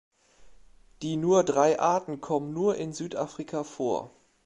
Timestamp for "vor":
3.63-4.09